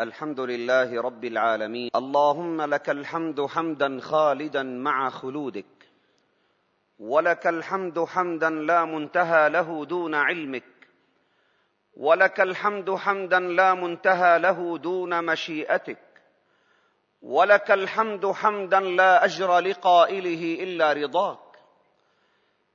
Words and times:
الحمد 0.00 0.40
لله 0.40 1.02
رب 1.02 1.24
العالمين. 1.24 1.90
اللهم 1.96 2.62
لك 2.62 2.90
الحمد 2.90 3.46
حمدا 3.46 4.00
خالدا 4.00 4.62
مع 4.62 5.10
خلودك. 5.10 5.86
ولك 6.98 7.46
الحمد 7.46 8.04
حمدا 8.04 8.50
لا 8.50 8.84
منتهى 8.84 9.48
له 9.48 9.84
دون 9.84 10.14
علمك. 10.14 10.88
ولك 11.96 12.40
الحمد 12.40 12.90
حمدا 12.90 13.38
لا 13.38 13.74
منتهى 13.74 14.38
له 14.38 14.78
دون 14.78 15.24
مشيئتك. 15.24 16.02
ولك 17.22 17.70
الحمد 17.70 18.26
حمدا 18.26 18.80
لا 18.80 19.24
أجر 19.24 19.58
لقائله 19.58 20.62
إلا 20.62 20.92
رضاك. 20.92 21.38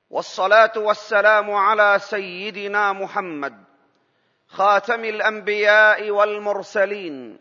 والصلاة 0.10 0.74
والسلام 0.78 1.52
على 1.52 2.00
سيدنا 2.00 2.94
محمد 2.94 3.69
خاتم 4.50 5.06
الأنبياء 5.06 6.10
والمرسلين 6.10 7.40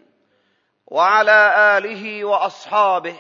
وعلى 0.87 1.55
آله 1.79 2.25
وأصحابه 2.25 3.17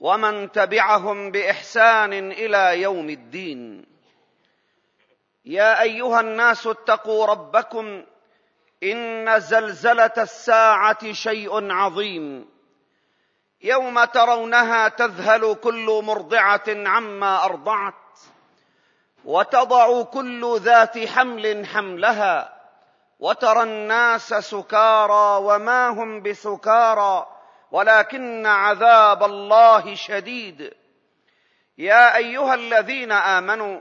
ومن 0.00 0.52
تبعهم 0.52 1.30
بإحسان 1.30 2.12
إلى 2.32 2.82
يوم 2.82 3.10
الدين. 3.10 3.86
يا 5.44 5.82
أيها 5.82 6.20
الناس 6.20 6.66
اتقوا 6.66 7.26
ربكم 7.26 8.04
إن 8.82 9.40
زلزلة 9.40 10.12
الساعة 10.18 11.12
شيء 11.12 11.72
عظيم. 11.72 12.48
يوم 13.62 14.04
ترونها 14.04 14.88
تذهل 14.88 15.54
كل 15.54 16.00
مرضعة 16.04 16.64
عما 16.68 17.44
أرضعت 17.44 17.94
وتضع 19.24 20.02
كل 20.02 20.58
ذات 20.60 20.98
حمل 20.98 21.66
حملها 21.66 22.57
وترى 23.18 23.62
الناس 23.62 24.34
سكارى 24.34 25.44
وما 25.44 25.88
هم 25.88 26.22
بسكارى 26.22 27.26
ولكن 27.70 28.46
عذاب 28.46 29.22
الله 29.22 29.94
شديد. 29.94 30.74
يا 31.78 32.16
أيها 32.16 32.54
الذين 32.54 33.12
آمنوا 33.12 33.80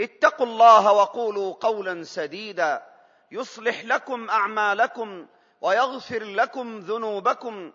اتقوا 0.00 0.46
الله 0.46 0.92
وقولوا 0.92 1.54
قولا 1.60 2.02
سديدا. 2.02 2.82
يصلح 3.30 3.84
لكم 3.84 4.30
أعمالكم 4.30 5.26
ويغفر 5.60 6.24
لكم 6.24 6.78
ذنوبكم. 6.78 7.72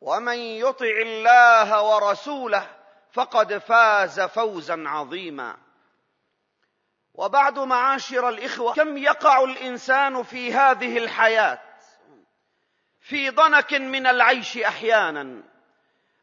ومن 0.00 0.38
يطع 0.38 0.94
الله 1.02 1.82
ورسوله 1.82 2.66
فقد 3.12 3.58
فاز 3.58 4.20
فوزا 4.20 4.84
عظيما. 4.86 5.56
وبعد 7.20 7.58
معاشر 7.58 8.28
الإخوة 8.28 8.74
كم 8.74 8.96
يقع 8.96 9.44
الإنسان 9.44 10.22
في 10.22 10.52
هذه 10.52 10.98
الحياة؟ 10.98 11.58
في 13.00 13.30
ضنك 13.30 13.74
من 13.74 14.06
العيش 14.06 14.58
أحيانا 14.58 15.42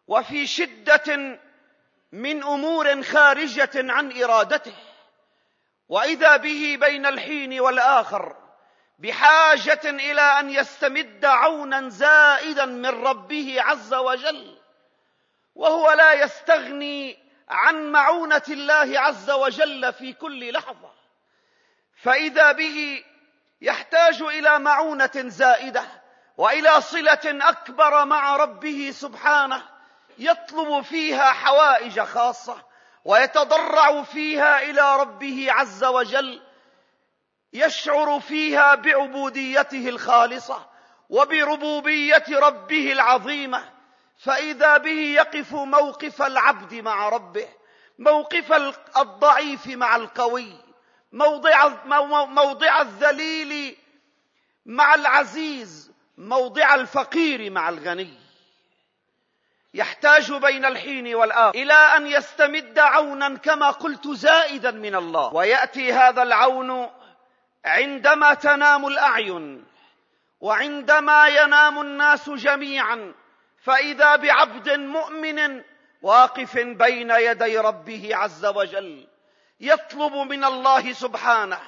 وفي 0.07 0.47
شدة 0.47 1.39
من 2.11 2.43
أمور 2.43 3.03
خارجة 3.03 3.71
عن 3.75 4.21
إرادته 4.23 4.75
وإذا 5.89 6.37
به 6.37 6.77
بين 6.81 7.05
الحين 7.05 7.59
والآخر 7.59 8.35
بحاجة 8.99 9.81
إلى 9.83 10.21
أن 10.21 10.49
يستمد 10.49 11.25
عونا 11.25 11.89
زائدا 11.89 12.65
من 12.65 13.07
ربه 13.07 13.61
عز 13.61 13.93
وجل 13.93 14.57
وهو 15.55 15.91
لا 15.91 16.13
يستغني 16.13 17.26
عن 17.49 17.91
معونة 17.91 18.43
الله 18.49 18.99
عز 18.99 19.29
وجل 19.29 19.93
في 19.93 20.13
كل 20.13 20.53
لحظة. 20.53 20.91
فإذا 22.01 22.51
به 22.51 23.03
يحتاج 23.61 24.21
إلى 24.21 24.59
معونة 24.59 25.11
زائدة 25.15 25.83
وإلى 26.37 26.81
صلة 26.81 27.19
أكبر 27.25 28.05
مع 28.05 28.35
ربه 28.35 28.91
سبحانه 28.93 29.63
يطلب 30.17 30.81
فيها 30.81 31.31
حوائج 31.31 31.99
خاصة 31.99 32.63
ويتضرع 33.05 34.03
فيها 34.03 34.61
إلى 34.61 34.97
ربه 34.97 35.47
عز 35.49 35.83
وجل 35.83 36.41
يشعر 37.53 38.19
فيها 38.19 38.75
بعبوديته 38.75 39.89
الخالصة 39.89 40.65
وبربوبية 41.09 42.25
ربه 42.29 42.91
العظيمة 42.91 43.76
فإذا 44.17 44.77
به 44.77 44.99
يقف 45.15 45.53
موقف 45.53 46.21
العبد 46.21 46.73
مع 46.73 47.09
ربه 47.09 47.47
موقف 47.99 48.53
الضعيف 48.97 49.67
مع 49.67 49.95
القوي 49.95 50.53
موضع 51.11 51.67
موضع 52.25 52.81
الذليل 52.81 53.77
مع 54.65 54.95
العزيز 54.95 55.91
موضع 56.17 56.75
الفقير 56.75 57.51
مع 57.51 57.69
الغني. 57.69 58.13
يحتاج 59.73 60.33
بين 60.33 60.65
الحين 60.65 61.15
والآخر 61.15 61.57
إلى 61.57 61.73
أن 61.73 62.07
يستمد 62.07 62.79
عونا 62.79 63.37
كما 63.37 63.69
قلت 63.69 64.07
زائدا 64.07 64.71
من 64.71 64.95
الله. 64.95 65.33
ويأتي 65.33 65.93
هذا 65.93 66.23
العون 66.23 66.89
عندما 67.65 68.33
تنام 68.33 68.87
الأعين 68.87 69.65
وعندما 70.41 71.27
ينام 71.27 71.81
الناس 71.81 72.29
جميعا. 72.29 73.13
فإذا 73.67 74.15
بعبد 74.15 74.69
مؤمن 74.69 75.63
واقف 76.01 76.57
بين 76.57 77.11
يدي 77.11 77.57
ربه 77.57 78.15
عز 78.15 78.45
وجل 78.45 79.07
يطلب 79.59 80.13
من 80.13 80.43
الله 80.43 80.93
سبحانه 80.93 81.59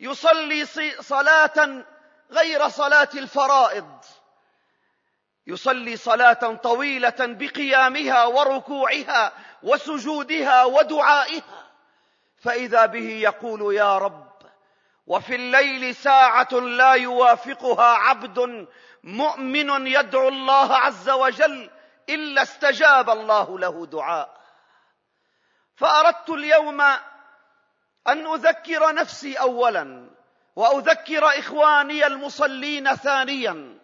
يصلي 0.00 0.64
صلاة 1.00 1.84
غير 2.30 2.68
صلاة 2.68 3.08
الفرائض 3.14 4.04
يصلي 5.46 5.96
صلاة 5.96 6.54
طويلة 6.54 7.16
بقيامها 7.18 8.24
وركوعها 8.24 9.32
وسجودها 9.62 10.64
ودعائها 10.64 11.70
فإذا 12.36 12.86
به 12.86 13.08
يقول 13.08 13.74
يا 13.74 13.98
رب 13.98 14.27
وفي 15.08 15.34
الليل 15.34 15.94
ساعة 15.94 16.52
لا 16.52 16.92
يوافقها 16.92 17.84
عبد 17.84 18.66
مؤمن 19.04 19.86
يدعو 19.86 20.28
الله 20.28 20.76
عز 20.76 21.10
وجل 21.10 21.70
إلا 22.08 22.42
استجاب 22.42 23.10
الله 23.10 23.58
له 23.58 23.86
دعاء. 23.86 24.40
فأردت 25.76 26.30
اليوم 26.30 26.80
أن 28.08 28.26
أذكر 28.26 28.94
نفسي 28.94 29.34
اولا 29.34 30.10
وأذكر 30.56 31.38
إخواني 31.38 32.06
المصلين 32.06 32.94
ثانيا 32.94 33.78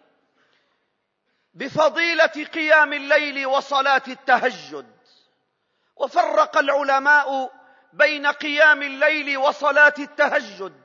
بفضيلة 1.53 2.45
قيام 2.53 2.93
الليل 2.93 3.45
وصلاة 3.45 4.03
التهجد. 4.07 4.95
وفرق 5.95 6.57
العلماء 6.57 7.51
بين 7.93 8.27
قيام 8.27 8.81
الليل 8.81 9.37
وصلاة 9.37 9.93
التهجد. 9.99 10.84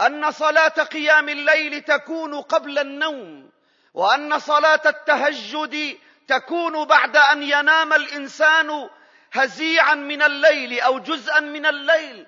أن 0.00 0.30
صلاة 0.30 0.68
قيام 0.68 1.28
الليل 1.28 1.80
تكون 1.82 2.40
قبل 2.40 2.78
النوم 2.78 3.50
وأن 3.94 4.38
صلاة 4.38 4.80
التهجد 4.86 5.98
تكون 6.28 6.84
بعد 6.84 7.16
أن 7.16 7.42
ينام 7.42 7.92
الإنسان 7.92 8.88
هزيعا 9.32 9.94
من 9.94 10.22
الليل 10.22 10.80
أو 10.80 10.98
جزءا 10.98 11.40
من 11.40 11.66
الليل. 11.66 12.26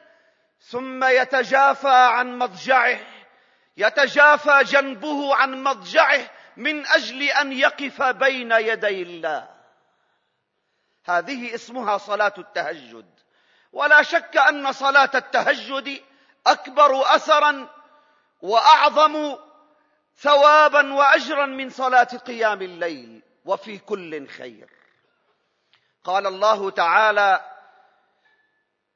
ثم 0.61 1.05
يتجافى 1.05 1.89
عن 1.89 2.39
مضجعه 2.39 2.99
يتجافى 3.77 4.61
جنبه 4.65 5.35
عن 5.35 5.63
مضجعه 5.63 6.31
من 6.57 6.87
أجل 6.87 7.23
أن 7.23 7.53
يقف 7.53 8.03
بين 8.03 8.53
يدي 8.53 9.03
الله. 9.03 9.49
هذه 11.05 11.55
اسمها 11.55 11.99
صلاة 11.99 12.35
التهجد. 12.39 13.07
ولا 13.73 14.03
شك 14.03 14.37
أن 14.37 14.73
صلاة 14.73 15.11
التهجد 15.15 16.03
أكبر 16.47 17.15
اثرا 17.15 17.69
وأعظم 18.43 19.37
ثوابا 20.17 20.95
واجرا 20.95 21.47
من 21.47 21.71
صلاة 21.71 22.05
قيام 22.05 22.63
الليل 22.63 23.23
وفي 23.45 23.79
كل 23.79 24.29
خير. 24.29 24.69
قال 26.05 26.27
الله 26.27 26.71
تعالى 26.71 27.45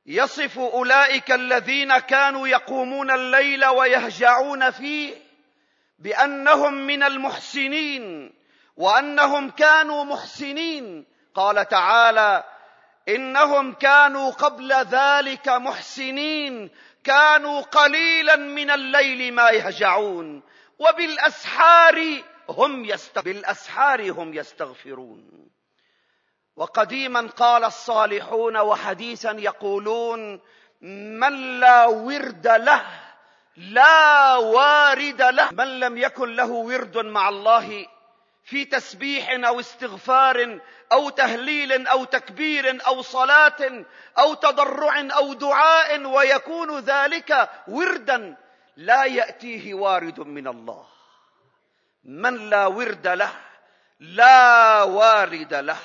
يصف 0.06 0.58
أولئك 0.58 1.32
الذين 1.32 1.98
كانوا 1.98 2.48
يقومون 2.48 3.10
الليل 3.10 3.66
ويهجعون 3.66 4.70
فيه 4.70 5.14
بأنهم 5.98 6.74
من 6.74 7.02
المحسنين 7.02 8.34
وأنهم 8.76 9.50
كانوا 9.50 10.04
محسنين. 10.04 11.06
قال 11.34 11.68
تعالى 11.68 12.44
إنهم 13.08 13.72
كانوا 13.72 14.30
قبل 14.30 14.72
ذلك 14.72 15.48
محسنين 15.48 16.70
كانوا 17.06 17.60
قليلا 17.60 18.36
من 18.36 18.70
الليل 18.70 19.34
ما 19.34 19.50
يهجعون 19.50 20.42
وبالأسحار 20.78 22.22
هم 22.48 22.84
يست... 22.84 23.18
بالأسحار 23.18 24.10
هم 24.10 24.34
يستغفرون. 24.34 25.50
وقديما 26.56 27.20
قال 27.26 27.64
الصالحون 27.64 28.56
وحديثا 28.56 29.30
يقولون 29.30 30.40
من 31.20 31.60
لا 31.60 31.86
ورد 31.86 32.46
له 32.46 32.86
لا 33.56 34.36
وارد 34.36 35.22
له 35.22 35.50
من 35.52 35.80
لم 35.80 35.96
يكن 35.96 36.32
له 36.36 36.50
ورد 36.50 36.98
مع 36.98 37.28
الله 37.28 37.86
في 38.46 38.64
تسبيح 38.64 39.46
أو 39.46 39.60
استغفار 39.60 40.60
أو 40.92 41.10
تهليل 41.10 41.86
أو 41.86 42.04
تكبير 42.04 42.78
أو 42.86 43.02
صلاة 43.02 43.84
أو 44.18 44.34
تضرع 44.34 45.08
أو 45.16 45.32
دعاء 45.32 46.06
ويكون 46.06 46.78
ذلك 46.78 47.50
وردا 47.68 48.36
لا 48.76 49.04
يأتيه 49.04 49.74
وارد 49.74 50.20
من 50.20 50.48
الله. 50.48 50.86
من 52.04 52.50
لا 52.50 52.66
ورد 52.66 53.06
له 53.06 53.32
لا 54.00 54.82
وارد 54.82 55.54
له. 55.54 55.78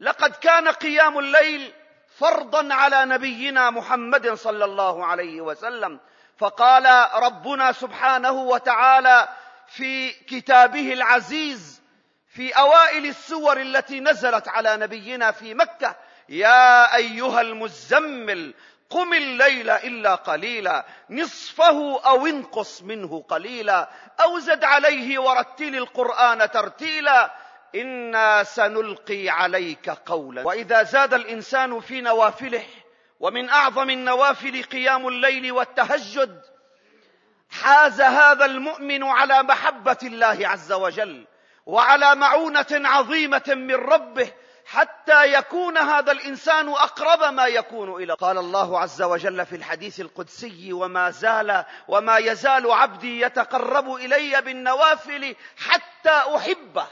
لقد 0.00 0.30
كان 0.30 0.68
قيام 0.68 1.18
الليل 1.18 1.72
فرضا 2.18 2.74
على 2.74 3.04
نبينا 3.04 3.70
محمد 3.70 4.34
صلى 4.34 4.64
الله 4.64 5.06
عليه 5.06 5.40
وسلم. 5.40 6.00
فقال 6.38 7.10
ربنا 7.22 7.72
سبحانه 7.72 8.32
وتعالى 8.32 9.28
في 9.70 10.10
كتابه 10.12 10.92
العزيز 10.92 11.82
في 12.26 12.50
أوائل 12.50 13.06
السور 13.06 13.60
التي 13.60 14.00
نزلت 14.00 14.48
على 14.48 14.76
نبينا 14.76 15.30
في 15.30 15.54
مكة. 15.54 15.96
يا 16.28 16.96
أيها 16.96 17.40
المزمل 17.40 18.54
قم 18.90 19.14
الليل 19.14 19.70
إلا 19.70 20.14
قليلا 20.14 20.86
نصفه 21.10 22.00
أو 22.00 22.26
انقص 22.26 22.82
منه 22.82 23.24
قليلا 23.28 23.90
أو 24.20 24.38
زد 24.38 24.64
عليه 24.64 25.18
ورتل 25.18 25.76
القرآن 25.76 26.50
ترتيلا. 26.50 27.34
إنا 27.74 28.44
سنلقي 28.44 29.28
عليك 29.28 29.90
قولا. 29.90 30.46
وإذا 30.46 30.82
زاد 30.82 31.14
الإنسان 31.14 31.80
في 31.80 32.00
نوافله 32.00 32.64
ومن 33.20 33.48
أعظم 33.48 33.90
النوافل 33.90 34.62
قيام 34.62 35.08
الليل 35.08 35.52
والتهجد 35.52 36.42
حاز 37.50 38.00
هذا 38.00 38.44
المؤمن 38.44 39.04
على 39.04 39.42
محبة 39.42 39.98
الله 40.02 40.48
عز 40.48 40.72
وجل 40.72 41.26
وعلى 41.66 42.14
معونة 42.14 42.66
عظيمة 42.70 43.42
من 43.48 43.74
ربه 43.74 44.32
حتى 44.66 45.32
يكون 45.32 45.78
هذا 45.78 46.12
الإنسان 46.12 46.68
أقرب 46.68 47.34
ما 47.34 47.46
يكون 47.46 48.02
إلى 48.02 48.14
قال 48.14 48.38
الله 48.38 48.80
عز 48.80 49.02
وجل 49.02 49.46
في 49.46 49.56
الحديث 49.56 50.00
القدسي 50.00 50.72
وما 50.72 51.10
زال 51.10 51.64
وما 51.88 52.18
يزال 52.18 52.70
عبدي 52.70 53.20
يتقرب 53.20 53.94
إلي 53.94 54.40
بالنوافل 54.42 55.36
حتى 55.56 56.36
أحبه. 56.36 56.86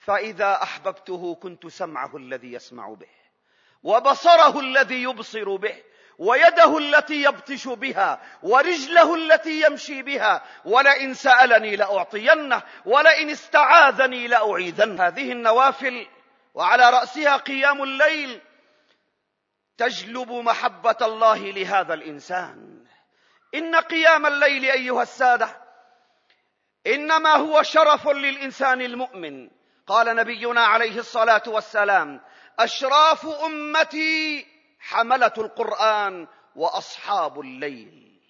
فإذا 0.00 0.62
أحببته 0.62 1.34
كنت 1.34 1.66
سمعه 1.66 2.16
الذي 2.16 2.52
يسمع 2.52 2.88
به 2.88 3.22
وبصره 3.82 4.60
الذي 4.60 5.02
يبصر 5.02 5.56
به 5.56 5.82
ويده 6.22 6.78
التي 6.78 7.22
يبطش 7.22 7.68
بها 7.68 8.20
ورجله 8.42 9.14
التي 9.14 9.60
يمشي 9.60 10.02
بها 10.02 10.42
ولئن 10.64 11.14
سألني 11.14 11.76
لأعطينه 11.76 12.62
ولئن 12.86 13.30
استعاذني 13.30 14.26
لأعيذنه. 14.26 15.06
هذه 15.06 15.32
النوافل 15.32 16.06
وعلى 16.54 16.90
رأسها 16.90 17.36
قيام 17.36 17.82
الليل 17.82 18.40
تجلب 19.78 20.32
محبة 20.32 20.96
الله 21.02 21.38
لهذا 21.50 21.94
الإنسان. 21.94 22.84
إن 23.54 23.76
قيام 23.76 24.26
الليل 24.26 24.64
أيها 24.64 25.02
السادة 25.02 25.56
إنما 26.86 27.32
هو 27.34 27.62
شرف 27.62 28.08
للإنسان 28.08 28.80
المؤمن. 28.80 29.50
قال 29.86 30.16
نبينا 30.16 30.60
عليه 30.60 30.98
الصلاة 30.98 31.42
والسلام 31.46 32.20
أشراف 32.58 33.26
أمتي 33.26 34.51
حملة 34.82 35.32
القرآن 35.38 36.26
وأصحاب 36.56 37.40
الليل. 37.40 38.20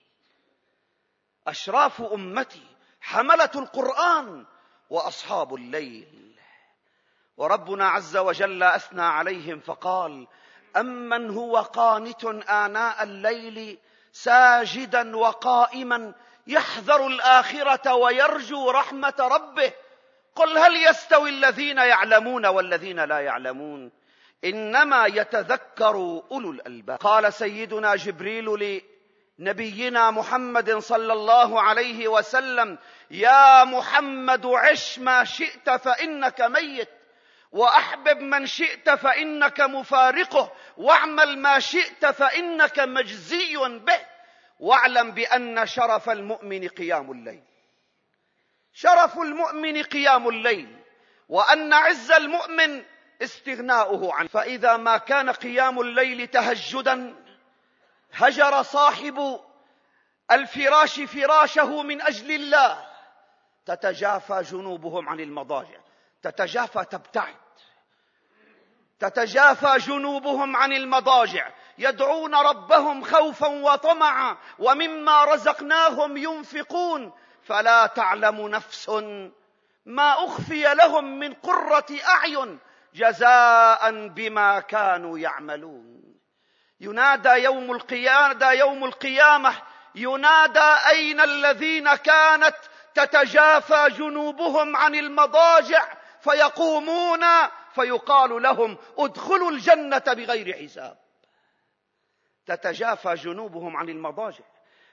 أشراف 1.46 2.02
أمتي 2.02 2.66
حملة 3.00 3.50
القرآن 3.54 4.46
وأصحاب 4.90 5.54
الليل. 5.54 6.36
وربنا 7.36 7.88
عز 7.88 8.16
وجل 8.16 8.62
أثنى 8.62 9.02
عليهم 9.02 9.60
فقال 9.60 10.26
أمن 10.76 11.30
هو 11.30 11.56
قانت 11.58 12.24
آناء 12.48 13.02
الليل 13.02 13.78
ساجدا 14.12 15.16
وقائما 15.16 16.14
يحذر 16.46 17.06
الآخرة 17.06 17.94
ويرجو 17.94 18.70
رحمة 18.70 19.14
ربه. 19.20 19.72
قل 20.34 20.58
هل 20.58 20.86
يستوي 20.86 21.30
الذين 21.30 21.78
يعلمون 21.78 22.46
والذين 22.46 23.04
لا 23.04 23.20
يعلمون؟ 23.20 24.01
إنما 24.44 25.06
يتذكر 25.06 26.22
أولو 26.32 26.50
الألباب. 26.50 26.98
قال 26.98 27.32
سيدنا 27.32 27.96
جبريل 27.96 28.82
لنبينا 29.38 30.10
محمد 30.10 30.78
صلى 30.78 31.12
الله 31.12 31.62
عليه 31.62 32.08
وسلم 32.08 32.78
يا 33.10 33.64
محمد 33.64 34.46
عش 34.46 34.98
ما 34.98 35.24
شئت 35.24 35.70
فإنك 35.70 36.40
ميت 36.40 36.88
وأحبب 37.52 38.20
من 38.20 38.46
شئت 38.46 38.90
فإنك 38.90 39.60
مفارقه 39.60 40.52
واعمل 40.76 41.38
ما 41.38 41.58
شئت 41.58 42.06
فإنك 42.06 42.78
مجزي 42.78 43.56
به 43.56 44.00
واعلم 44.60 45.10
بأن 45.10 45.66
شرف 45.66 46.10
المؤمن 46.10 46.68
قيام 46.68 47.12
الليل. 47.12 47.42
شرف 48.72 49.18
المؤمن 49.18 49.82
قيام 49.82 50.28
الليل 50.28 50.76
وأن 51.28 51.72
عز 51.72 52.12
المؤمن 52.12 52.82
استغناؤه 53.22 54.14
عنه. 54.14 54.28
فإذا 54.28 54.76
ما 54.76 54.96
كان 54.96 55.30
قيام 55.30 55.80
الليل 55.80 56.26
تهجدا 56.26 57.14
هجر 58.12 58.62
صاحب 58.62 59.40
الفراش 60.30 61.00
فراشه 61.00 61.82
من 61.82 62.02
أجل 62.02 62.32
الله. 62.32 62.86
تتجافى 63.66 64.42
جنوبهم 64.42 65.08
عن 65.08 65.20
المضاجع. 65.20 65.78
تتجافى 66.22 66.84
تبتعد. 66.84 67.34
تتجافى 69.00 69.78
جنوبهم 69.78 70.56
عن 70.56 70.72
المضاجع. 70.72 71.50
يدعون 71.78 72.34
ربهم 72.34 73.04
خوفا 73.04 73.46
وطمعا. 73.46 74.36
ومما 74.58 75.24
رزقناهم 75.24 76.16
ينفقون. 76.16 77.12
فلا 77.42 77.86
تعلم 77.86 78.48
نفس 78.48 78.88
ما 79.86 80.24
أخفي 80.24 80.74
لهم 80.74 81.18
من 81.18 81.32
قرة 81.32 81.86
أعين. 82.08 82.58
جزاء 82.94 84.08
بما 84.08 84.60
كانوا 84.60 85.18
يعملون. 85.18 86.02
ينادى 86.80 87.28
يوم 87.28 87.72
القيامة 87.72 88.50
يوم 88.50 88.84
القيامة 88.84 89.54
ينادى 89.94 90.76
أين 90.88 91.20
الذين 91.20 91.94
كانت 91.94 92.56
تتجافى 92.94 93.88
جنوبهم 93.88 94.76
عن 94.76 94.94
المضاجع 94.94 95.94
فيقومون 96.20 97.24
فيقال 97.74 98.42
لهم 98.42 98.78
ادخلوا 98.98 99.50
الجنة 99.50 99.98
بغير 99.98 100.56
حساب. 100.62 100.98
تتجافى 102.46 103.14
جنوبهم 103.14 103.76
عن 103.76 103.88
المضاجع. 103.88 104.44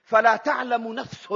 فلا 0.03 0.35
تعلم 0.35 0.93
نفس 0.93 1.31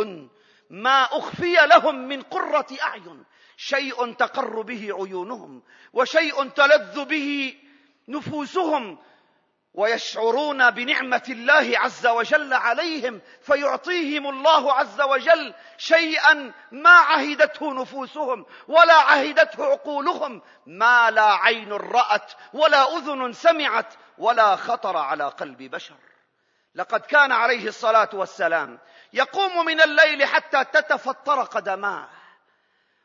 ما 0.70 1.04
أخفي 1.04 1.54
لهم 1.54 1.96
من 1.96 2.22
قرة 2.22 2.68
أعين. 2.82 3.26
شيء 3.58 4.14
تقر 4.14 4.62
به 4.62 4.90
عيونهم 4.92 5.64
وشيء 5.94 6.50
تلذ 6.50 7.06
به 7.06 7.58
نفوسهم 8.08 8.98
ويشعرون 9.74 10.72
بنعمة 10.72 11.24
الله 11.30 11.80
عز 11.80 12.08
وجل 12.08 12.54
عليهم 12.54 13.22
فيعطيهم 13.42 14.28
الله 14.28 14.74
عز 14.74 15.02
وجل 15.02 15.54
شيئا 15.78 16.54
ما 16.72 16.90
عهدته 16.90 17.74
نفوسهم 17.74 18.46
ولا 18.68 18.94
عهدته 18.94 19.66
عقولهم 19.66 20.42
ما 20.66 21.12
لا 21.12 21.34
عين 21.34 21.74
رأت 21.74 22.34
ولا 22.54 22.98
أذن 22.98 23.34
سمعت 23.34 23.94
ولا 24.18 24.56
خطر 24.56 24.98
على 24.98 25.24
قلب 25.24 25.64
بشر. 25.64 25.96
لقد 26.76 27.00
كان 27.00 27.32
عليه 27.32 27.68
الصلاة 27.68 28.10
والسلام 28.14 28.80
يقوم 29.14 29.66
من 29.66 29.82
الليل 29.82 30.26
حتى 30.26 30.64
تتفطر 30.64 31.44
قدماه. 31.44 32.10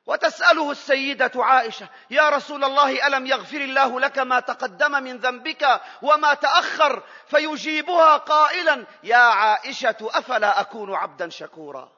وتسأله 0.08 0.70
السيدة 0.70 1.30
عائشة 1.36 1.88
يا 2.10 2.28
رسول 2.28 2.64
الله 2.64 3.06
ألم 3.06 3.26
يغفر 3.26 3.60
الله 3.60 4.00
لك 4.00 4.18
ما 4.18 4.40
تقدم 4.40 5.02
من 5.02 5.16
ذنبك 5.16 5.80
وما 6.02 6.34
تأخر 6.34 7.02
فيجيبها 7.26 8.16
قائلا 8.16 8.86
يا 9.02 9.16
عائشة 9.16 9.96
أفلا 10.02 10.60
أكون 10.60 10.94
عبدا 10.94 11.28
شكورا 11.28 11.92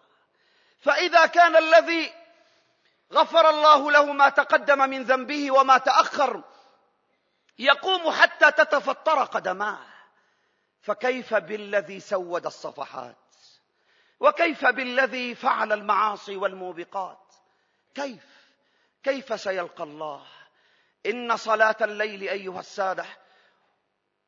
فإذا 0.80 1.26
كان 1.26 1.56
الذي 1.56 2.12
غفر 3.12 3.50
الله 3.50 3.90
له 3.90 4.12
ما 4.12 4.28
تقدم 4.28 4.78
من 4.78 5.02
ذنبه 5.02 5.50
وما 5.50 5.78
تأخر 5.78 6.42
يقوم 7.58 8.10
حتى 8.10 8.50
تتفطر 8.50 9.24
قدماه. 9.24 9.78
فكيف 10.82 11.34
بالذي 11.34 12.00
سود 12.00 12.46
الصفحات؟ 12.46 13.16
وكيف 14.20 14.66
بالذي 14.66 15.34
فعل 15.34 15.72
المعاصي 15.72 16.36
والموبقات؟ 16.36 17.29
كيف؟ 17.94 18.26
كيف 19.02 19.40
سيلقى 19.40 19.84
الله؟ 19.84 20.26
إن 21.06 21.36
صلاة 21.36 21.76
الليل 21.80 22.22
أيها 22.22 22.60
السادة 22.60 23.06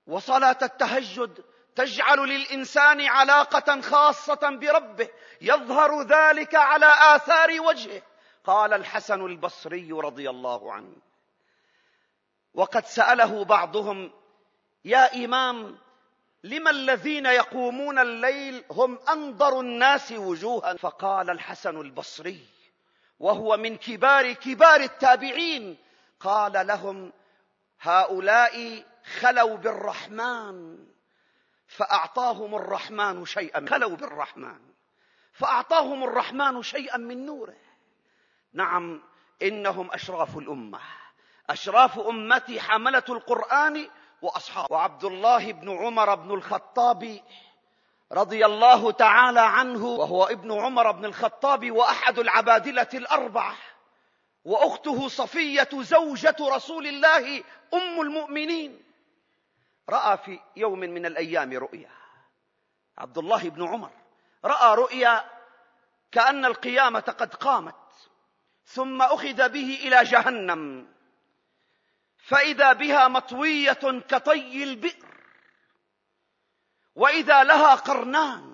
وصلاة 0.06 0.58
التهجد 0.62 1.44
تجعل 1.76 2.18
للإنسان 2.18 3.00
علاقة 3.00 3.80
خاصة 3.80 4.58
بربه 4.60 5.08
يظهر 5.40 6.02
ذلك 6.02 6.54
على 6.54 6.86
آثار 6.86 7.60
وجهه. 7.60 8.02
قال 8.44 8.72
الحسن 8.72 9.26
البصري 9.26 9.92
رضي 9.92 10.30
الله 10.30 10.72
عنه. 10.72 10.96
وقد 12.54 12.86
سأله 12.86 13.44
بعضهم 13.44 14.12
يا 14.84 15.24
إمام 15.24 15.78
لم 16.44 16.68
الذين 16.68 17.26
يقومون 17.26 17.98
الليل 17.98 18.64
هم 18.70 18.98
أنظر 19.08 19.60
الناس 19.60 20.12
وجوها؟ 20.12 20.74
فقال 20.74 21.30
الحسن 21.30 21.80
البصري 21.80 22.46
وهو 23.22 23.56
من 23.56 23.76
كبار 23.76 24.32
كبار 24.32 24.80
التابعين. 24.80 25.78
قال 26.20 26.66
لهم 26.66 27.12
هؤلاء 27.80 28.84
خلوا 29.20 29.56
بالرحمن. 29.56 30.86
فأعطاهم 31.66 32.54
الرحمن 32.54 33.24
شيئا 33.24 33.66
خلوا 33.70 33.96
بالرحمن. 33.96 34.60
فأعطاهم 35.32 36.04
الرحمن 36.04 36.62
شيئا 36.62 36.96
من 36.96 37.26
نوره. 37.26 37.56
نعم 38.52 39.02
إنهم 39.42 39.90
أشراف 39.92 40.38
الأمة. 40.38 40.80
أشراف 41.50 41.98
أمتي 41.98 42.60
حملة 42.60 43.04
القرآن 43.08 43.88
واصحاب 44.22 44.70
وعبد 44.70 45.04
الله 45.04 45.52
بن 45.52 45.70
عمر 45.70 46.14
بن 46.14 46.30
الخطاب 46.34 47.20
رضي 48.12 48.46
الله 48.46 48.90
تعالى 48.90 49.40
عنه 49.40 49.84
وهو 49.84 50.24
ابن 50.24 50.52
عمر 50.52 50.90
بن 50.90 51.04
الخطاب 51.04 51.70
وأحد 51.70 52.18
العبادلة 52.18 52.88
الأربعة. 52.94 53.56
وأخته 54.44 55.08
صفية 55.08 55.68
زوجة 55.72 56.36
رسول 56.40 56.86
الله 56.86 57.44
أم 57.74 58.00
المؤمنين. 58.00 58.82
رأى 59.88 60.18
في 60.18 60.40
يوم 60.56 60.78
من 60.78 61.06
الأيام 61.06 61.52
رؤيا. 61.52 61.90
عبد 62.98 63.18
الله 63.18 63.48
بن 63.48 63.68
عمر. 63.68 63.90
رأى 64.44 64.74
رؤيا 64.74 65.24
كأن 66.12 66.44
القيامة 66.44 67.00
قد 67.00 67.34
قامت 67.34 67.74
ثم 68.64 69.02
أخذ 69.02 69.48
به 69.48 69.78
إلى 69.82 70.04
جهنم. 70.04 70.88
فإذا 72.16 72.72
بها 72.72 73.08
مطوية 73.08 74.00
كطي 74.08 74.62
البئر. 74.62 75.11
وإذا 76.94 77.44
لها 77.44 77.74
قرنان 77.74 78.52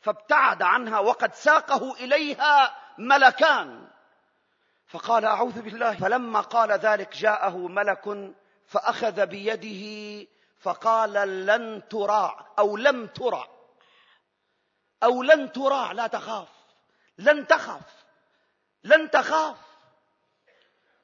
فابتعد 0.00 0.62
عنها 0.62 0.98
وقد 0.98 1.34
ساقه 1.34 1.94
إليها 1.94 2.76
ملكان. 2.98 3.88
فقال 4.86 5.24
أعوذ 5.24 5.62
بالله. 5.62 5.94
فلما 5.94 6.40
قال 6.40 6.72
ذلك 6.72 7.16
جاءه 7.16 7.56
ملك 7.56 8.34
فأخذ 8.66 9.26
بيده 9.26 10.26
فقال 10.60 11.12
لن 11.46 11.88
تراع 11.88 12.46
أو 12.58 12.76
لم 12.76 13.06
ترع 13.06 13.48
أو 15.02 15.22
لن 15.22 15.52
تراع 15.52 15.92
لا 15.92 16.06
تخاف. 16.06 16.48
لن 17.18 17.46
تخف 17.46 18.04
لن 18.84 19.10
تخاف. 19.10 19.56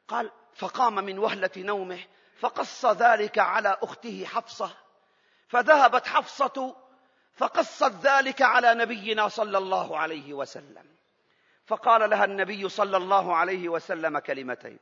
قال 0.08 0.30
فقام 0.54 0.94
من 0.94 1.18
وهلة 1.18 1.50
نومه 1.56 2.04
فقص 2.40 2.86
ذلك 2.86 3.38
على 3.38 3.76
أخته 3.82 4.24
حفصة. 4.24 4.70
فذهبت 5.50 6.06
حفصة 6.06 6.76
فقصت 7.34 7.92
ذلك 8.06 8.42
على 8.42 8.74
نبينا 8.74 9.28
صلى 9.28 9.58
الله 9.58 9.98
عليه 9.98 10.34
وسلم. 10.34 10.86
فقال 11.66 12.10
لها 12.10 12.24
النبي 12.24 12.68
صلى 12.68 12.96
الله 12.96 13.36
عليه 13.36 13.68
وسلم 13.68 14.18
كلمتين. 14.18 14.78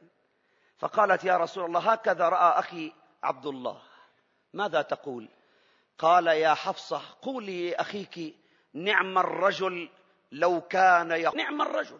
فقالت 0.79 1.25
يا 1.25 1.37
رسول 1.37 1.65
الله 1.65 1.93
هكذا 1.93 2.29
رأى 2.29 2.59
أخي 2.59 2.93
عبد 3.23 3.47
الله. 3.47 3.83
ماذا 4.55 4.83
تقول؟ 4.83 5.29
قال 5.99 6.27
يا 6.27 6.55
حفصة 6.55 7.03
قولي 7.23 7.71
لاخيك 7.71 8.35
نعم 8.75 9.19
الرجل 9.19 9.91
لو 10.33 10.61
كان 10.61 11.11
يقوم 11.11 11.41
نعم 11.41 11.63
الرجل. 11.63 11.99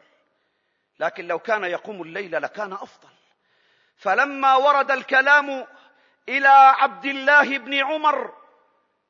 لكن 1.01 1.27
لو 1.27 1.39
كان 1.39 1.65
يقوم 1.65 2.03
الليل 2.03 2.43
لكان 2.43 2.73
أفضل. 2.73 3.09
فلما 3.97 4.57
ورد 4.57 4.91
الكلام 4.91 5.67
إلى 6.29 6.49
عبد 6.49 7.05
الله 7.05 7.59
بن 7.59 7.75
عمر 7.75 8.38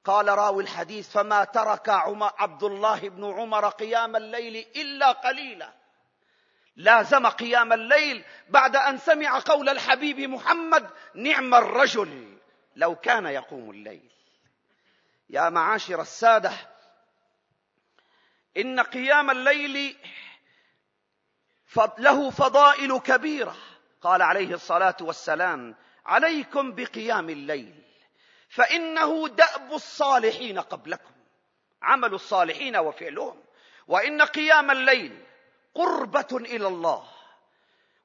قال 0.05 0.28
راوي 0.28 0.62
الحديث 0.62 1.11
فما 1.11 1.45
ترك 1.45 1.88
عبد 1.88 2.62
الله 2.62 3.09
بن 3.09 3.25
عمر 3.25 3.69
قيام 3.69 4.17
الليل 4.17 4.67
إلا 4.76 5.12
قليلا. 5.12 5.73
لازم 6.76 7.26
قيام 7.26 7.73
الليل 7.73 8.25
بعد 8.49 8.76
أن 8.76 8.99
سمع 8.99 9.38
قول 9.38 9.69
الحبيب 9.69 10.21
محمد 10.21 10.90
نعم 11.14 11.55
الرجل. 11.55 12.38
لو 12.76 12.97
كان 12.97 13.26
يقوم 13.26 13.71
الليل. 13.71 14.11
يا 15.31 15.49
معاشر 15.49 16.00
السادة 16.00 16.52
إن 18.57 18.81
قيام 18.81 19.31
الليل 19.31 19.97
له 21.99 22.31
فضائل 22.31 22.99
كبيرة. 22.99 23.57
قال 24.00 24.23
عليه 24.23 24.55
الصلاة 24.55 24.97
والسلام 25.00 25.75
عليكم 26.07 26.73
بقيام 26.75 27.31
الليل. 27.31 27.88
فإنه 28.49 29.28
دأب 29.28 29.73
الصالحين 29.73 30.59
قبلكم. 30.61 31.14
عمل 31.83 32.14
الصالحين 32.14 32.76
وفعلهم. 32.76 33.45
وإن 33.88 34.23
قيام 34.23 34.71
الليل 34.71 35.25
قربة 35.75 36.26
إلى 36.33 36.67
الله. 36.67 37.09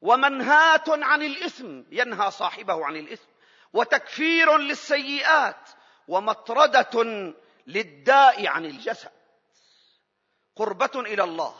ومنهاة 0.01 0.83
عن 0.87 1.21
الإثم 1.21 1.81
ينهى 1.91 2.31
صاحبه 2.31 2.85
عن 2.85 2.95
الإثم. 2.95 3.27
وتكفير 3.73 4.57
للسيئات. 4.57 5.69
ومطردة 6.07 7.03
للداء 7.67 8.47
عن 8.47 8.65
الجسد. 8.65 9.11
قربة 10.55 10.91
إلى 10.95 11.23
الله. 11.23 11.55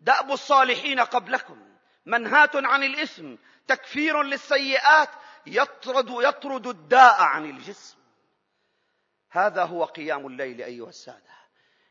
دأب 0.00 0.32
الصالحين 0.32 1.00
قبلكم. 1.00 1.76
منهاة 2.06 2.50
عن 2.54 2.82
الإثم. 2.82 3.36
تكفير 3.66 4.22
للسيئات. 4.22 5.10
يطرد 5.46 6.10
يطرد 6.10 6.66
الداء 6.66 7.22
عن 7.22 7.50
الجسم. 7.50 7.96
هذا 9.30 9.64
هو 9.64 9.84
قيام 9.84 10.26
الليل 10.26 10.62
أيها 10.62 10.88
السادة. 10.88 11.30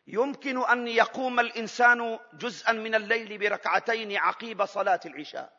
يمكن 0.08 0.66
أن 0.66 0.88
يقوم 0.88 1.40
الإنسان 1.40 2.20
جزءا 2.34 2.72
من 2.72 2.96
الليل 2.96 3.38
بركعتين 3.38 4.18
عقيب 4.18 4.66
صلاة 4.66 5.00
العشاء. 5.06 5.54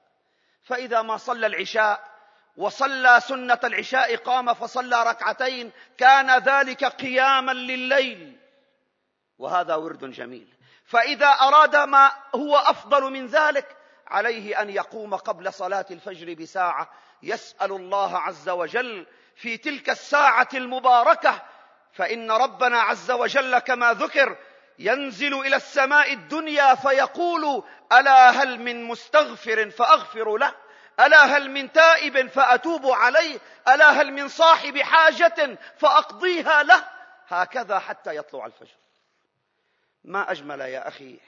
فإذا 0.63 1.03
ما 1.03 1.17
صلى 1.17 1.47
العشاء 1.47 2.11
وصلى 2.57 3.21
سنة 3.21 3.61
العشاء 3.65 4.17
قام 4.17 4.55
فصلى 4.55 5.03
ركعتين 5.03 5.73
كان 5.99 6.39
ذلك 6.39 6.85
قياما 6.85 7.53
لليل. 7.53 8.41
وهذا 9.39 9.75
ورد 9.75 10.11
جميل. 10.11 10.57
فإذا 10.85 11.27
أراد 11.27 11.77
ما 11.77 12.13
هو 12.35 12.57
أفضل 12.57 13.13
من 13.13 13.27
ذلك 13.27 13.77
عليه 14.07 14.63
أن 14.63 14.71
يقوم 14.71 15.15
قبل 15.15 15.53
صلاة 15.53 15.87
الفجر 15.91 16.35
بساعة 16.35 16.91
يسأل 17.23 17.73
الله 17.73 18.19
عز 18.19 18.49
وجل 18.49 19.07
في 19.37 19.57
تلك 19.57 19.91
الساعة 19.91 20.49
المباركة 20.55 21.43
فإن 21.93 22.31
ربنا 22.31 22.81
عز 22.81 23.11
وجل 23.11 23.59
كما 23.59 23.93
ذكر 23.93 24.37
ينزل 24.79 25.35
إلى 25.35 25.57
السماء 25.57 26.13
الدنيا 26.13 26.75
فيقول 26.75 27.63
ألا 27.93 28.31
هل 28.31 28.61
من 28.61 28.85
مستغفر 28.85 29.71
فأغفر 29.71 30.37
له؟ 30.37 30.55
ألا 31.01 31.25
هل 31.25 31.51
من 31.51 31.73
تائب 31.73 32.29
فأتوب 32.29 32.87
عليه؟ 32.87 33.39
ألا 33.69 33.91
هل 33.91 34.13
من 34.13 34.29
صاحب 34.29 34.79
حاجة 34.79 35.59
فأقضيها 35.77 36.63
له؟ 36.63 36.85
هكذا 37.29 37.79
حتى 37.79 38.17
يطلع 38.17 38.47
الفجر. 38.47 38.77
ما 40.05 40.31
أجمل 40.31 40.61
يا 40.61 40.89
أخي 40.89 41.21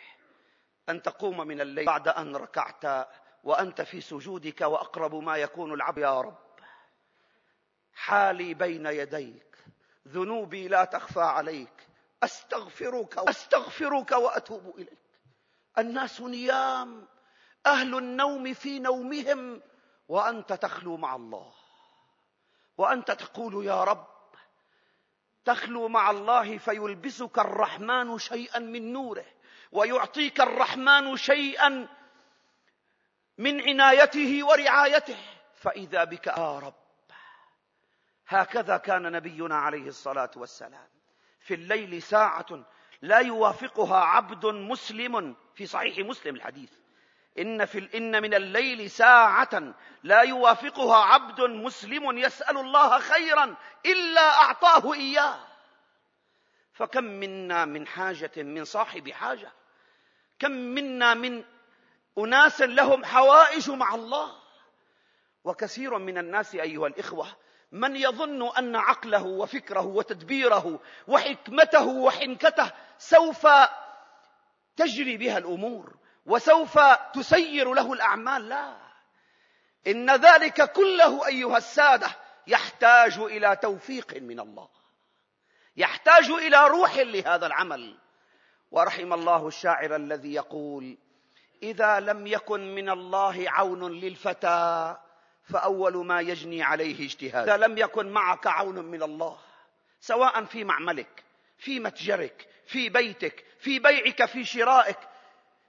أن 0.88 1.02
تقوم 1.02 1.46
من 1.46 1.60
الليل 1.60 1.86
بعد 1.86 2.08
أن 2.08 2.36
ركعت 2.36 3.08
وأنت 3.42 3.82
في 3.82 4.00
سجودك 4.00 4.60
وأقرب 4.60 5.14
ما 5.14 5.36
يكون 5.36 5.72
العبد 5.72 5.98
يا 5.98 6.20
رب. 6.20 6.38
حالي 7.94 8.54
بين 8.54 8.86
يديك 8.86 9.56
ذنوبي 10.08 10.68
لا 10.68 10.84
تخفى 10.84 11.20
عليك. 11.20 11.88
أستغفرك 12.22 13.18
استغفرك 13.18 14.12
وأتوب 14.12 14.74
إليك. 14.78 14.98
الناس 15.78 16.20
نيام 16.20 17.08
أهل 17.66 17.98
النوم 17.98 18.54
في 18.54 18.78
نومهم 18.78 19.62
وأنت 20.08 20.52
تخلو 20.52 20.96
مع 20.96 21.16
الله. 21.16 21.52
وأنت 22.78 23.10
تقول 23.10 23.66
يا 23.66 23.84
رب 23.84 24.06
تخلو 25.44 25.88
مع 25.88 26.10
الله 26.10 26.58
فيلبسك 26.58 27.38
الرحمن 27.38 28.18
شيئا 28.18 28.58
من 28.58 28.92
نوره 28.92 29.24
ويعطيك 29.72 30.40
الرحمن 30.40 31.16
شيئا 31.16 31.88
من 33.38 33.68
عنايته 33.68 34.46
ورعايته. 34.46 35.16
فإذا 35.54 36.04
بك 36.04 36.26
يا 36.26 36.58
رب. 36.58 36.74
هكذا 38.28 38.76
كان 38.76 39.12
نبينا 39.12 39.56
عليه 39.56 39.88
الصلاة 39.88 40.30
والسلام. 40.36 40.88
في 41.40 41.54
الليل 41.54 42.02
ساعة 42.02 42.64
لا 43.02 43.18
يوافقها 43.18 44.04
عبد 44.04 44.46
مسلم 44.46 45.36
في 45.54 45.66
صحيح 45.66 45.98
مسلم 45.98 46.34
الحديث. 46.36 46.70
إن, 47.38 47.64
في 47.64 47.88
إن 47.94 48.22
من 48.22 48.34
الليل 48.34 48.90
ساعة 48.90 49.74
لا 50.02 50.20
يوافقها 50.20 50.96
عبد 50.96 51.40
مسلم 51.40 52.18
يسأل 52.18 52.58
الله 52.58 52.98
خيرا 52.98 53.56
إلا 53.86 54.42
أعطاه 54.42 54.94
إياه. 54.94 55.38
فكم 56.72 57.04
منا 57.04 57.64
من 57.64 57.86
حاجة 57.86 58.30
من 58.36 58.64
صاحب 58.64 59.10
حاجة. 59.10 59.52
كم 60.38 60.50
منا 60.50 61.14
من 61.14 61.44
اناس 62.18 62.60
لهم 62.60 63.04
حوائج 63.04 63.70
مع 63.70 63.94
الله. 63.94 64.42
وكثير 65.44 65.98
من 65.98 66.18
الناس 66.18 66.54
أيها 66.54 66.86
الإخوة 66.86 67.26
من 67.72 67.96
يظن 67.96 68.56
أن 68.56 68.76
عقله 68.76 69.22
وفكره 69.22 69.86
وتدبيره 69.86 70.80
وحكمته 71.08 71.86
وحنكته 71.86 72.72
سوف 72.98 73.46
تجري 74.76 75.16
بها 75.16 75.38
الأمور 75.38 75.96
وسوف 76.26 76.78
تسير 77.14 77.72
له 77.72 77.92
الأعمال. 77.92 78.48
لا. 78.48 78.76
إن 79.86 80.10
ذلك 80.10 80.72
كله 80.72 81.26
أيها 81.26 81.56
السادة 81.56 82.08
يحتاج 82.46 83.18
إلى 83.18 83.56
توفيق 83.56 84.16
من 84.16 84.40
الله. 84.40 84.68
يحتاج 85.76 86.30
إلى 86.30 86.66
روح 86.68 86.96
لهذا 86.96 87.46
العمل. 87.46 87.98
ورحم 88.70 89.12
الله 89.12 89.48
الشاعر 89.48 89.96
الذي 89.96 90.34
يقول 90.34 90.98
إذا 91.62 92.00
لم 92.00 92.26
يكن 92.26 92.74
من 92.74 92.90
الله 92.90 93.50
عون 93.50 93.92
للفتى 93.92 94.96
فأول 95.42 96.06
ما 96.06 96.20
يجني 96.20 96.62
عليه 96.62 97.06
اجتهاد. 97.06 97.48
إذا 97.48 97.56
لم 97.56 97.78
يكن 97.78 98.08
معك 98.08 98.46
عون 98.46 98.84
من 98.84 99.02
الله 99.02 99.38
سواء 100.00 100.44
في 100.44 100.64
معملك 100.64 101.24
في 101.58 101.80
متجرك 101.80 102.48
في 102.66 102.88
بيتك 102.88 103.44
في 103.58 103.78
بيعك 103.78 104.24
في 104.24 104.44
شرائك 104.44 104.98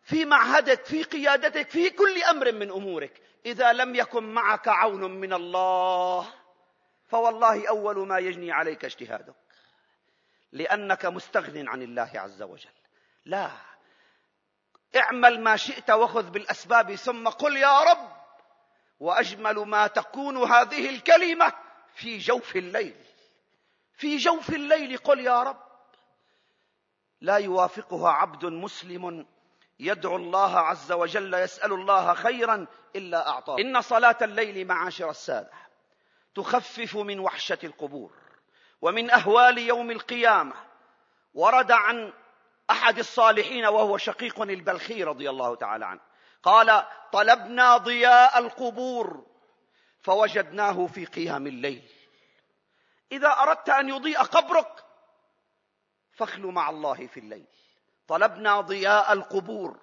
في 0.04 0.26
معهدك 0.26 0.86
في 0.86 1.04
قيادتك 1.04 1.70
في 1.70 1.90
كل 1.90 2.24
أمر 2.24 2.52
من 2.52 2.72
أمورك 2.72 3.22
إذا 3.46 3.74
لم 3.74 3.96
يكن 3.96 4.24
معك 4.24 4.68
عون 4.68 5.12
من 5.12 5.34
الله 5.34 6.28
فوالله 7.08 7.70
أول 7.70 8.08
ما 8.08 8.20
يجني 8.20 8.52
عليك 8.52 8.86
اجتهادك. 8.86 9.36
لأنك 10.52 11.06
مستغن 11.06 11.68
عن 11.68 11.82
الله 11.82 12.12
عز 12.16 12.42
وجل. 12.42 12.70
لا. 13.26 13.52
اعمل 14.96 15.42
ما 15.42 15.56
شئت 15.56 15.92
وخذ 15.92 16.30
بالأسباب 16.30 16.96
ثم 16.96 17.28
قل 17.28 17.58
يا 17.58 17.84
رب. 17.84 18.14
وأجمل 19.00 19.56
ما 19.56 19.88
تكون 19.88 20.38
هذه 20.38 20.90
الكلمة 20.90 21.54
في 21.94 22.18
جوف 22.18 22.56
الليل. 22.56 22.96
في 23.96 24.18
جوف 24.18 24.50
الليل 24.50 24.98
قل 24.98 25.20
يا 25.20 25.44
رب. 25.44 25.64
لا 27.22 27.38
يوافقها 27.38 28.12
عبد 28.12 28.46
مسلم 28.46 29.26
يدعو 29.80 30.16
الله 30.16 30.60
عز 30.60 30.92
وجل 30.92 31.34
يسأل 31.34 31.74
الله 31.74 32.14
خيرا 32.14 32.68
إلا 32.96 33.30
أعطاه. 33.30 33.60
إن 33.60 33.82
صلاة 33.82 34.18
الليل 34.22 34.68
معاشر 34.68 35.10
السادة 35.10 35.52
تخفف 36.36 36.96
من 36.96 37.20
وحشة 37.20 37.58
القبور 37.64 38.12
ومن 38.82 39.12
أهوال 39.12 39.58
يوم 39.58 39.92
القيامة. 39.92 40.56
ورد 41.34 41.72
عن 41.72 42.14
أحد 42.70 43.00
الصالحين 43.00 43.66
وهو 43.66 43.98
شقيق 43.98 44.42
البلخي 44.42 45.04
رضي 45.04 45.30
الله 45.30 45.56
تعالى 45.56 45.86
عنه. 45.86 46.00
قال 46.44 46.86
طلبنا 47.12 47.78
ضياء 47.78 48.40
القبور 48.40 49.26
فوجدناه 50.02 50.88
في 50.88 51.06
قيام 51.06 51.48
الليل. 51.48 51.84
إذا 53.12 53.28
أردت 53.28 53.70
أن 53.70 53.90
يضيء 53.90 54.20
قبرك 54.20 54.84
فاخلو 56.14 56.52
مع 56.52 56.70
الله 56.70 57.08
في 57.08 57.20
الليل. 57.20 57.48
طلبنا 58.08 58.62
ضياء 58.62 59.14
القبور 59.14 59.80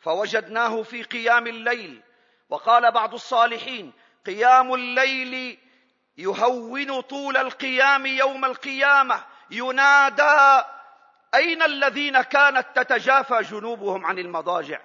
فوجدناه 0.00 0.82
في 0.82 1.02
قيام 1.02 1.46
الليل. 1.46 2.02
وقال 2.48 2.92
بعض 2.92 3.14
الصالحين 3.14 3.92
قيام 4.26 4.74
الليل 4.74 5.58
يهون 6.16 7.00
طول 7.00 7.36
القيام 7.36 8.06
يوم 8.06 8.44
القيامة 8.44 9.24
ينادى 9.50 10.64
أين 11.34 11.62
الذين 11.62 12.22
كانت 12.22 12.66
تتجافى 12.74 13.40
جنوبهم 13.42 14.06
عن 14.06 14.18
المضاجع؟ 14.18 14.80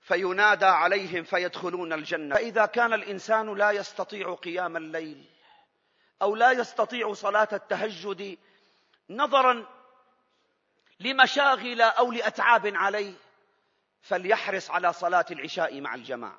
فينادى 0.00 0.66
عليهم 0.66 1.24
فيدخلون 1.24 1.92
الجنة. 1.92 2.34
فإذا 2.34 2.66
كان 2.66 2.92
الإنسان 2.92 3.54
لا 3.54 3.70
يستطيع 3.70 4.34
قيام 4.34 4.76
الليل 4.76 5.24
أو 6.22 6.36
لا 6.36 6.50
يستطيع 6.50 7.12
صلاة 7.12 7.48
التهجد 7.52 8.38
نظرا 9.10 9.66
لمشاغل 11.00 11.80
أو 11.80 12.12
لأتعاب 12.12 12.66
عليه 12.76 13.14
فليحرص 14.02 14.70
على 14.70 14.92
صلاة 14.92 15.24
العشاء 15.30 15.80
مع 15.80 15.94
الجماعة. 15.94 16.38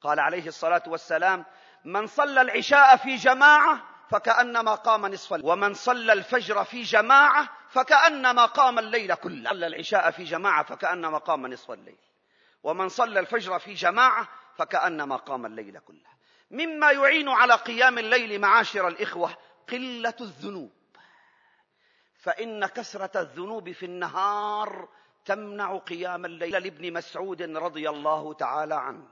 قال 0.00 0.20
عليه 0.20 0.46
الصلاة 0.46 0.82
والسلام 0.86 1.44
من 1.84 2.06
صلى 2.06 2.40
العشاء 2.40 2.96
في 2.96 3.16
جماعة 3.16 3.95
فكأنما 4.08 4.74
قام 4.74 5.06
نصف 5.06 5.34
الليل. 5.34 5.50
ومن 5.50 5.74
صلى 5.74 6.12
الفجر 6.12 6.64
في 6.64 6.82
جماعة 6.82 7.48
فكأنما 7.68 8.44
قام 8.44 8.78
الليل 8.78 9.14
كله. 9.14 9.50
صلى 9.50 9.66
العشاء 9.66 10.10
في 10.10 10.24
جماعة 10.24 10.62
فكأنما 10.62 11.18
قام 11.18 11.46
نصف 11.46 11.70
الليل. 11.70 11.98
ومن 12.62 12.88
صلى 12.88 13.20
الفجر 13.20 13.58
في 13.58 13.74
جماعة 13.74 14.28
فكأنما 14.56 15.16
قام 15.16 15.46
الليل 15.46 15.78
كله. 15.78 16.16
مما 16.50 16.90
يعين 16.90 17.28
على 17.28 17.54
قيام 17.54 17.98
الليل 17.98 18.40
معاشر 18.40 18.88
الإخوة 18.88 19.36
قلة 19.70 20.16
الذنوب. 20.20 20.72
فإن 22.18 22.66
كثرة 22.66 23.20
الذنوب 23.20 23.72
في 23.72 23.86
النهار 23.86 24.88
تمنع 25.24 25.76
قيام 25.76 26.24
الليل. 26.24 26.62
لابن 26.62 26.92
مسعود 26.92 27.42
رضي 27.42 27.88
الله 27.88 28.34
تعالى 28.34 28.74
عنه. 28.74 29.08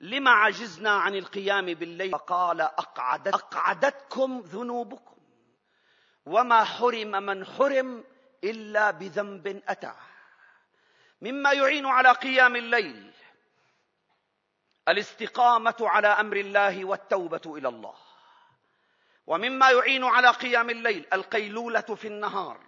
لما 0.00 0.30
عجزنا 0.30 0.90
عن 0.90 1.14
القيام 1.14 1.66
بالليل؟ 1.66 2.10
فقال 2.10 2.60
أقعدت 2.60 3.34
أقعدتكم 3.34 4.40
ذنوبكم 4.40 5.16
وما 6.26 6.64
حرم 6.64 7.10
من 7.10 7.46
حرم 7.46 8.04
إلا 8.44 8.90
بذنب 8.90 9.62
أتى. 9.68 9.94
مما 11.22 11.52
يعين 11.52 11.86
على 11.86 12.12
قيام 12.12 12.56
الليل 12.56 13.12
الاستقامة 14.88 15.76
على 15.80 16.08
أمر 16.08 16.36
الله 16.36 16.84
والتوبة 16.84 17.40
إلى 17.46 17.68
الله. 17.68 17.94
ومما 19.26 19.70
يعين 19.70 20.04
على 20.04 20.28
قيام 20.28 20.70
الليل 20.70 21.06
القيلولة 21.12 21.80
في 21.80 22.08
النهار. 22.08 22.60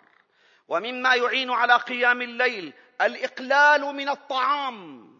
ومما 0.69 1.15
يعين 1.15 1.51
على 1.51 1.77
قيام 1.77 2.23
الليل 2.23 2.73
الإقلال 3.01 3.83
من 3.83 4.09
الطعام. 4.09 5.11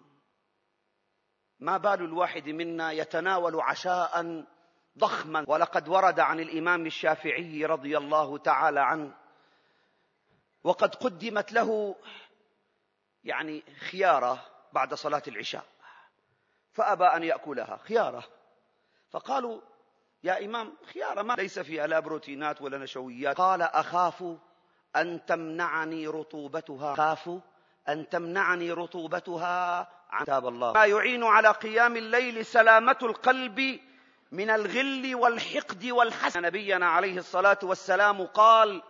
ما 1.61 1.77
بال 1.77 2.05
الواحد 2.05 2.49
منا 2.49 2.93
يتناول 2.93 3.61
عشاء 3.61 4.45
ضخما؟ 4.99 5.45
ولقد 5.49 5.89
ورد 5.89 6.21
عن 6.21 6.41
الإمام 6.41 6.87
الشافعي 6.87 7.65
رضي 7.65 7.99
الله 7.99 8.39
تعالى 8.39 8.81
عنه 8.81 9.15
وقد 10.65 10.95
قدمت 10.95 11.53
له 11.53 11.97
يعني 13.25 13.63
خيارة 13.91 14.47
بعد 14.73 14.95
صلاة 14.95 15.23
العشاء 15.29 15.65
فأبى 16.73 17.05
أن 17.05 17.23
يأكلها 17.23 17.77
خيارة. 17.77 18.25
فقالوا 19.11 19.61
يا 20.25 20.45
إمام 20.45 20.77
خيارة 20.93 21.23
ما 21.23 21.35
ليس 21.35 21.59
فيها 21.59 21.87
لا 21.87 22.01
بروتينات 22.01 22.63
ولا 22.63 22.79
نشويات. 22.79 23.37
قال 23.37 23.63
أخاف 23.63 24.25
أن 24.97 25.25
تمنعني 25.27 26.07
رطوبتها. 26.07 26.93
أخاف 26.93 27.31
أن 27.89 28.09
تمنعني 28.09 28.73
رطوبتها 28.73 29.89
عن 30.11 30.25
كتاب 30.25 30.49
الله. 30.49 30.73
ما 30.73 30.85
يعين 30.85 31.25
على 31.25 31.49
قيام 31.49 31.97
الليل 31.97 32.47
سلامة 32.47 32.97
القلب 33.03 33.81
من 34.33 34.51
الغل 34.51 35.15
والحقد 35.15 35.87
والحسد. 35.87 36.41
نبينا 36.41 36.87
عليه 36.87 37.19
الصلاة 37.19 37.59
والسلام 37.63 38.27
قال 38.27 38.83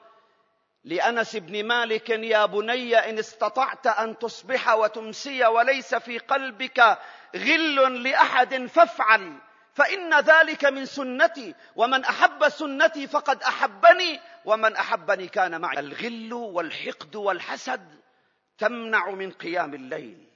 لأنس 0.84 1.36
بن 1.36 1.66
مالك 1.66 2.10
يا 2.10 2.46
بني 2.46 2.96
إن 2.96 3.18
استطعت 3.18 3.86
أن 3.86 4.18
تصبح 4.18 4.74
وتمسي 4.74 5.46
وليس 5.46 5.94
في 5.94 6.18
قلبك 6.18 6.98
غل 7.36 8.02
لأحد 8.02 8.66
فافعل 8.66 9.38
فإن 9.74 10.20
ذلك 10.20 10.64
من 10.64 10.86
سنتي 10.86 11.54
ومن 11.76 12.04
أحب 12.04 12.48
سنتي 12.48 13.06
فقد 13.06 13.42
أحبني 13.42 14.20
ومن 14.44 14.76
أحبني 14.76 15.28
كان 15.28 15.60
معي. 15.60 15.78
الغل 15.78 16.32
والحقد 16.32 17.16
والحسد 17.16 17.99
تمنع 18.60 19.10
من 19.10 19.30
قيام 19.30 19.74
الليل. 19.74 20.28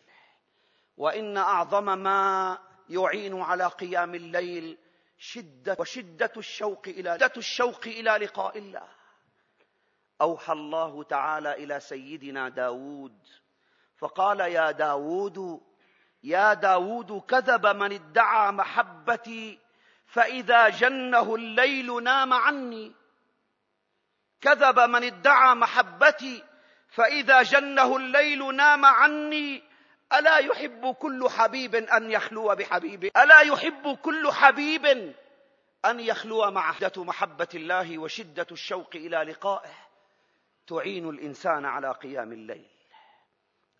وإن 0.96 1.37
أعظم 1.37 1.98
ما 1.98 2.58
يعين 2.88 3.40
على 3.40 3.66
قيام 3.66 4.14
الليل 4.14 4.78
شدة 5.18 5.76
وشدة 5.78 6.32
الشوق 6.37 6.82
إلى 6.88 7.14
شدة 7.14 7.32
الشوق 7.37 7.87
إلى 7.87 8.10
لقاء 8.10 8.58
الله. 8.58 8.88
أوحى 10.20 10.52
الله 10.52 11.02
تعالى 11.02 11.52
إلى 11.52 11.80
سيدنا 11.80 12.48
داود 12.48 13.18
فقال 13.96 14.40
يا 14.40 14.70
داود 14.70 15.60
يا 16.22 16.54
داود 16.54 17.20
كذب 17.28 17.66
من 17.66 17.92
ادعى 17.92 18.52
محبتي 18.52 19.58
فإذا 20.06 20.68
جنه 20.68 21.34
الليل 21.34 22.02
نام 22.02 22.32
عني. 22.32 22.92
كذب 24.40 24.80
من 24.80 25.04
ادعى 25.04 25.54
محبتي 25.54 26.44
فإذا 26.94 27.42
جنه 27.42 27.96
الليل 27.96 28.57
نام 28.57 28.85
عني 28.85 29.62
ألا 30.12 30.38
يحب 30.38 30.94
كل 30.94 31.28
حبيب 31.30 31.74
أن 31.74 32.11
يخلو 32.11 32.54
بحبيبه؟ 32.54 33.11
ألا 33.16 33.40
يحب 33.40 33.96
كل 34.02 34.33
حبيب 34.33 35.14
أن 35.85 36.00
يخلو 36.00 36.50
مع 36.50 36.72
شدة 36.72 37.04
محبة 37.04 37.48
الله 37.54 37.98
وشدة 37.98 38.46
الشوق 38.52 38.90
إلى 38.94 39.16
لقائه 39.16 39.74
تعين 40.66 41.09
الإنسان 41.09 41.64
على 41.64 41.92
قيام 41.92 42.33
الليل. 42.33 42.70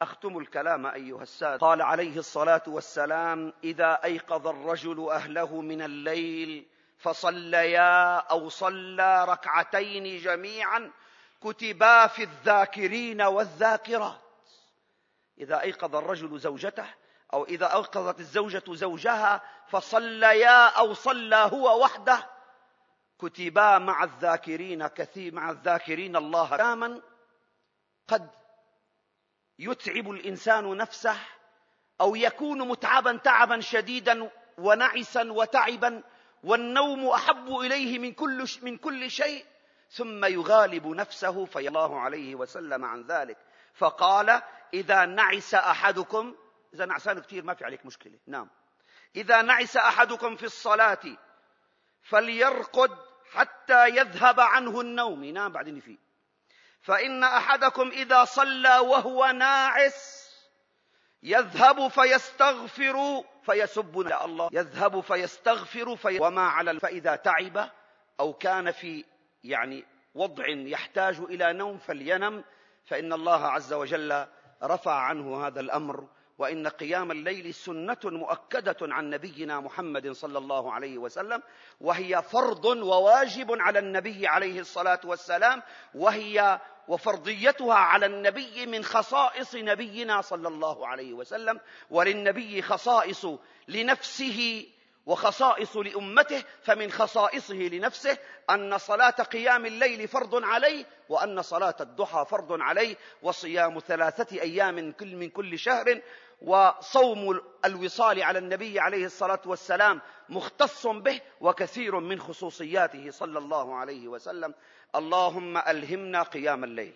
أختم 0.03 0.39
الكلام 0.39 0.87
أيها 0.87 1.23
السادة. 1.23 1.57
قال 1.57 1.83
عليه 1.83 2.19
الصلاة 2.19 2.63
والسلام 2.67 3.53
إذا 3.65 4.01
أيقظ 4.05 4.47
الرجل 4.47 5.11
أهله 5.11 5.61
من 5.61 5.83
الليل 5.83 6.67
فصليا 6.99 8.17
أو 8.17 8.49
صلى 8.49 9.25
ركعتين 9.29 10.19
جميعا 10.19 10.91
كتبا 11.45 12.07
في 12.07 12.23
الذاكرين 12.23 13.23
والذاكرات. 13.23 14.21
إذا 15.39 15.61
أيقظ 15.63 15.97
الرجل 15.97 16.39
زوجته 16.39 16.87
أو 17.33 17.45
إذا 17.45 17.75
أيقظت 17.75 18.21
الزوجة 18.21 18.65
زوجها 18.69 19.43
فصليا 19.69 20.69
أو 20.69 20.95
صلى 20.95 21.37
هو 21.37 21.83
وحده. 21.83 22.31
كتبا 23.19 23.79
مع 23.79 24.05
الذاكرين 24.05 24.87
كثير 24.87 25.35
مع 25.35 25.51
الذاكرين 25.51 26.17
الله 26.17 26.57
كاما. 26.57 27.03
قد 28.09 28.31
يتعب 29.59 30.11
الإنسان 30.11 30.77
نفسه 30.77 31.17
أو 32.01 32.17
يكون 32.17 32.69
متعبا 32.69 33.17
تعبا 33.17 33.61
شديدا 33.61 34.31
ونعسا 34.59 35.33
وتعبا 35.33 36.03
والنوم 36.45 37.07
أحب 37.07 37.57
إليه 37.57 37.99
من 37.99 38.13
كل 38.13 38.45
من 38.63 38.77
كل 38.77 39.11
شيء. 39.11 39.54
ثم 39.95 40.25
يغالب 40.25 40.87
نفسه 40.87 41.45
في 41.45 41.69
الله 41.69 42.01
عليه 42.01 42.35
وسلم 42.35 42.85
عن 42.85 43.07
ذلك. 43.07 43.39
فقال 43.75 44.43
إذا 44.75 45.05
نعس 45.05 45.55
أحدكم 45.55 46.35
إذا 46.75 46.85
نعسان 46.85 47.19
كثير 47.19 47.45
ما 47.45 47.55
في 47.55 47.65
عليك 47.65 47.87
مشكلة. 47.87 48.19
نعم. 48.27 48.51
إذا 49.17 49.43
نعس 49.43 49.77
أحدكم 49.77 50.37
في 50.37 50.43
الصلاة 50.43 51.17
فليرقد 52.03 52.91
حتى 53.33 53.89
يذهب 53.89 54.41
عنه 54.41 54.81
النوم. 54.81 55.25
ينام 55.25 55.53
بعدين 55.53 55.81
فيه 55.81 55.99
فإن 56.81 57.25
أحدكم 57.25 57.89
إذا 57.89 58.25
صلى 58.25 58.79
وهو 58.79 59.27
ناعس 59.27 60.31
يذهب 61.23 61.89
فيستغفر 61.89 63.25
فيسب 63.43 64.01
الله. 64.01 64.51
يذهب 64.53 65.01
فيستغفر 65.01 65.97
في 65.97 66.19
وما 66.21 66.49
على 66.49 66.81
فإذا 66.81 67.17
تعب 67.17 67.71
أو 68.21 68.33
كان 68.33 68.71
في 68.71 69.05
يعني 69.45 69.85
وضع 70.15 70.49
يحتاج 70.49 71.19
إلى 71.21 71.53
نوم 71.53 71.79
فلينم 71.79 72.45
فإن 72.85 73.13
الله 73.13 73.47
عز 73.47 73.73
وجل 73.73 74.27
رفع 74.63 74.93
عنه 74.93 75.47
هذا 75.47 75.61
الأمر 75.61 76.09
وإن 76.39 76.69
قيام 76.69 77.11
الليل 77.11 77.55
سنة 77.55 77.99
مؤكدة 78.05 78.77
عن 78.83 79.11
نبينا 79.11 79.61
محمد 79.61 80.11
صلى 80.13 80.39
الله 80.39 80.73
عليه 80.73 80.99
وسلم 80.99 81.43
وهي 81.81 82.23
فرض 82.23 82.65
وواجب 82.65 83.53
على 83.61 83.79
النبي 83.79 84.27
عليه 84.27 84.61
الصلاة 84.61 85.01
والسلام 85.05 85.63
وهي 85.95 86.61
وفرضيتها 86.89 87.75
على 87.75 88.07
النبي 88.07 88.67
من 88.67 88.85
خصائص 88.85 89.55
نبينا 89.55 90.21
صلى 90.21 90.49
الله 90.49 90.87
عليه 90.87 91.13
وسلم 91.13 91.61
وللنبي 91.91 92.63
خصائص 92.63 93.27
لنفسه 93.69 94.67
وخصائص 95.07 95.77
لأمته 95.77 96.45
فمن 96.63 96.91
خصائصه 96.91 97.55
لنفسه 97.55 98.19
أن 98.51 98.79
صلاة 98.79 99.11
قيام 99.11 99.67
الليل 99.67 100.09
فرض 100.09 100.45
عليه 100.45 100.85
وأن 101.09 101.43
صلاة 101.43 101.77
الضحى 101.81 102.25
فرض 102.29 102.61
عليه 102.61 102.97
وصيام 103.23 103.79
ثلاثة 103.79 104.41
أيام 104.41 104.95
من 105.03 105.29
كل 105.29 105.59
شهر 105.59 106.01
وصوم 106.43 107.41
الوصال 107.65 108.23
على 108.23 108.39
النبي 108.39 108.81
عليه 108.81 109.05
الصلاة 109.07 109.41
والسلام 109.47 110.01
مختص 110.29 110.87
به 110.87 111.21
وكثير 111.41 112.01
من 112.01 112.21
خصوصياته 112.21 113.11
صلى 113.11 113.39
الله 113.39 113.75
عليه 113.75 114.09
وسلم. 114.09 114.55
اللهم 114.97 115.59
ألهمنا 115.59 116.23
قيام 116.23 116.65
الليل. 116.65 116.95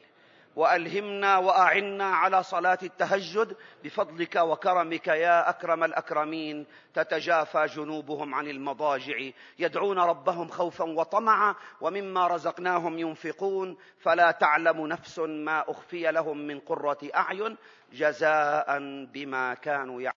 وألهمنا 0.56 1.38
وأعنا 1.38 2.04
على 2.04 2.42
صلاة 2.42 2.78
التهجد 2.82 3.56
بفضلك 3.84 4.37
وكرمك 4.37 5.08
يا 5.08 5.50
أكرم 5.50 5.84
الأكرمين. 5.84 6.66
تتجافى 6.94 7.66
جنوبهم 7.66 8.34
عن 8.34 8.46
المضاجع. 8.46 9.30
يدعون 9.58 9.98
ربهم 9.98 10.48
خوفا 10.48 10.84
وطمعا 10.84 11.54
ومما 11.80 12.26
رزقناهم 12.26 12.98
ينفقون. 12.98 13.76
فلا 13.98 14.30
تعلم 14.30 14.87
نفس 14.87 15.18
ما 15.18 15.70
أخفي 15.70 16.11
لهم 16.12 16.38
من 16.38 16.58
قرة 16.58 16.98
أعين 17.14 17.56
جزاء 17.92 18.78
بما 19.12 19.54
كانوا 19.54 20.02
يعملون. 20.02 20.06